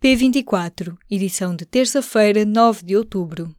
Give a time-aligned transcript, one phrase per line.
[0.00, 3.52] P24, edição de terça-feira, 9 de outubro.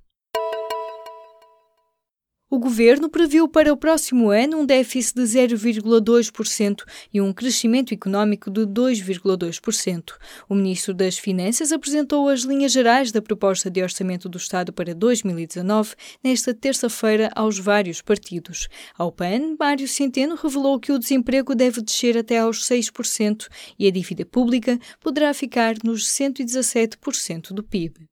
[2.52, 6.84] O governo previu para o próximo ano um déficit de 0,2%
[7.14, 10.14] e um crescimento económico de 2,2%.
[10.50, 14.96] O ministro das Finanças apresentou as linhas gerais da proposta de orçamento do Estado para
[14.96, 18.68] 2019 nesta terça-feira aos vários partidos.
[18.98, 23.92] Ao PAN, Mário Centeno revelou que o desemprego deve descer até aos 6% e a
[23.92, 28.10] dívida pública poderá ficar nos 117% do PIB.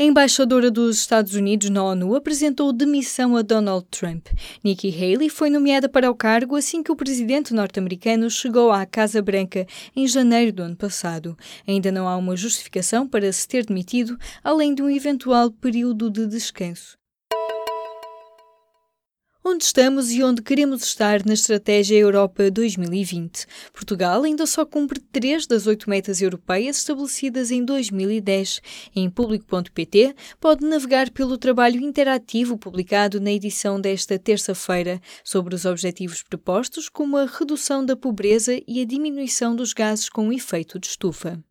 [0.00, 4.28] A embaixadora dos Estados Unidos na ONU apresentou demissão a Donald Trump.
[4.64, 9.20] Nikki Haley foi nomeada para o cargo assim que o presidente norte-americano chegou à Casa
[9.20, 11.36] Branca em janeiro do ano passado.
[11.68, 16.26] Ainda não há uma justificação para se ter demitido, além de um eventual período de
[16.26, 16.98] descanso
[19.44, 23.46] onde estamos e onde queremos estar na Estratégia Europa 2020.
[23.72, 28.60] Portugal ainda só cumpre três das oito metas europeias estabelecidas em 2010.
[28.94, 36.22] Em público.pt pode navegar pelo trabalho interativo publicado na edição desta terça-feira sobre os objetivos
[36.22, 41.42] propostos, como a redução da pobreza e a diminuição dos gases com efeito de estufa.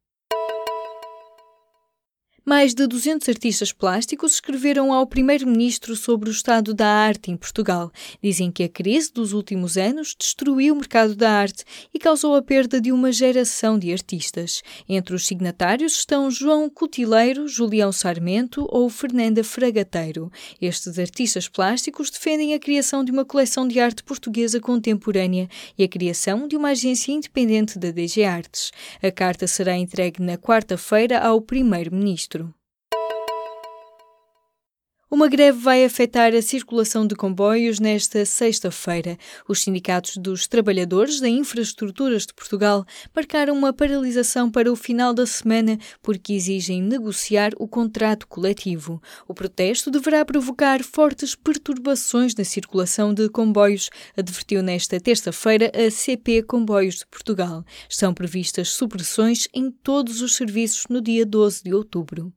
[2.49, 7.91] Mais de 200 artistas plásticos escreveram ao Primeiro-Ministro sobre o estado da arte em Portugal.
[8.23, 12.41] Dizem que a crise dos últimos anos destruiu o mercado da arte e causou a
[12.41, 14.63] perda de uma geração de artistas.
[14.89, 20.31] Entre os signatários estão João Cutileiro, Julião Sarmento ou Fernanda Fragateiro.
[20.59, 25.47] Estes artistas plásticos defendem a criação de uma coleção de arte portuguesa contemporânea
[25.77, 28.71] e a criação de uma agência independente da DG Artes.
[29.03, 32.38] A carta será entregue na quarta-feira ao Primeiro-Ministro.
[35.11, 39.17] Uma greve vai afetar a circulação de comboios nesta sexta-feira.
[39.47, 45.25] Os sindicatos dos trabalhadores da Infraestruturas de Portugal marcaram uma paralisação para o final da
[45.25, 49.01] semana porque exigem negociar o contrato coletivo.
[49.27, 56.43] O protesto deverá provocar fortes perturbações na circulação de comboios, advertiu nesta terça-feira a CP
[56.43, 57.65] Comboios de Portugal.
[57.89, 62.31] Estão previstas supressões em todos os serviços no dia 12 de outubro.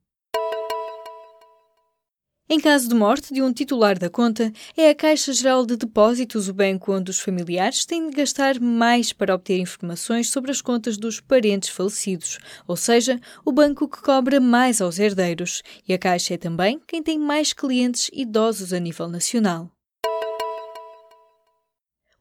[2.54, 6.50] Em caso de morte de um titular da conta, é a Caixa Geral de Depósitos
[6.50, 10.98] o banco onde os familiares têm de gastar mais para obter informações sobre as contas
[10.98, 15.62] dos parentes falecidos, ou seja, o banco que cobra mais aos herdeiros.
[15.88, 19.70] E a Caixa é também quem tem mais clientes idosos a nível nacional.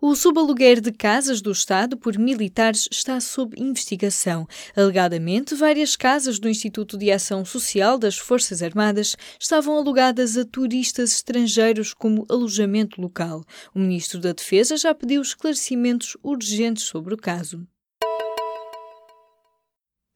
[0.03, 4.47] O subaluguer de casas do Estado por militares está sob investigação.
[4.75, 11.11] Alegadamente, várias casas do Instituto de Ação Social das Forças Armadas estavam alugadas a turistas
[11.11, 13.45] estrangeiros como alojamento local.
[13.75, 17.63] O Ministro da Defesa já pediu esclarecimentos urgentes sobre o caso.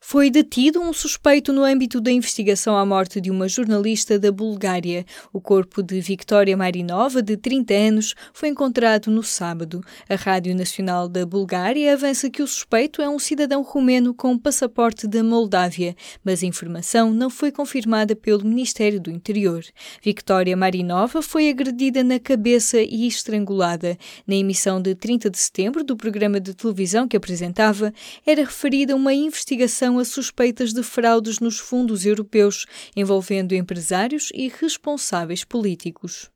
[0.07, 5.03] Foi detido um suspeito no âmbito da investigação à morte de uma jornalista da Bulgária.
[5.33, 9.81] O corpo de Victoria Marinova, de 30 anos, foi encontrado no sábado.
[10.07, 15.07] A Rádio Nacional da Bulgária avança que o suspeito é um cidadão romeno com passaporte
[15.07, 19.63] da Moldávia, mas a informação não foi confirmada pelo Ministério do Interior.
[20.03, 23.97] Victoria Marinova foi agredida na cabeça e estrangulada.
[24.27, 27.91] Na emissão de 30 de setembro do programa de televisão que apresentava,
[28.23, 35.43] era referida uma investigação a suspeitas de fraudes nos fundos europeus envolvendo empresários e responsáveis
[35.43, 36.29] políticos.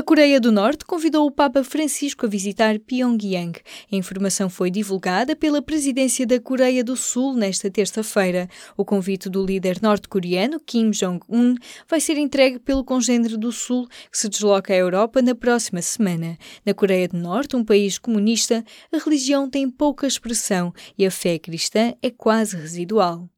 [0.00, 3.60] A Coreia do Norte convidou o Papa Francisco a visitar Pyongyang.
[3.92, 8.48] A informação foi divulgada pela presidência da Coreia do Sul nesta terça-feira.
[8.78, 11.54] O convite do líder norte-coreano Kim Jong-un
[11.86, 16.38] vai ser entregue pelo congênero do Sul, que se desloca à Europa na próxima semana.
[16.64, 21.38] Na Coreia do Norte, um país comunista, a religião tem pouca expressão e a fé
[21.38, 23.28] cristã é quase residual.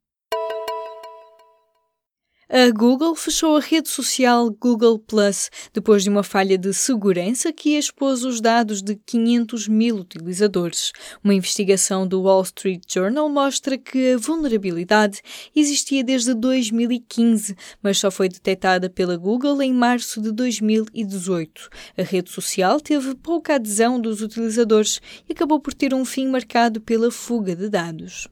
[2.55, 7.75] A Google fechou a rede social Google Plus depois de uma falha de segurança que
[7.75, 10.91] expôs os dados de 500 mil utilizadores.
[11.23, 15.19] Uma investigação do Wall Street Journal mostra que a vulnerabilidade
[15.55, 21.71] existia desde 2015, mas só foi detectada pela Google em março de 2018.
[21.97, 26.79] A rede social teve pouca adesão dos utilizadores e acabou por ter um fim marcado
[26.79, 28.27] pela fuga de dados.